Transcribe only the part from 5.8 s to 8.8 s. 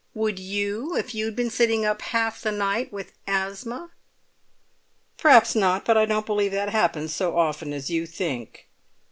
but I don't believe that happens so often as you think."